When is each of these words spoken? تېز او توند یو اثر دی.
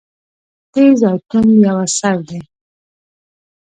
تېز 0.71 0.99
او 1.09 1.15
توند 1.29 1.51
یو 1.65 1.77
اثر 1.85 2.17
دی. 2.27 2.39